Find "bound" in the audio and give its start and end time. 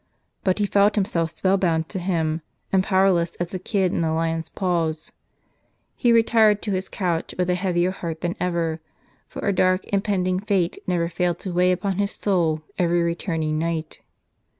1.57-1.87